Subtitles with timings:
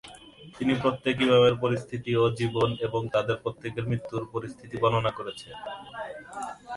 [0.57, 5.55] তিনি প্রত্যেক ইমামের পরিস্থিতি ও জীবন এবং তাদের প্রত্যেকের মৃত্যুর পরিস্থিতি বর্ণনা করছেন।